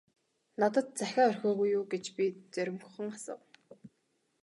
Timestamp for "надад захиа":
0.61-1.25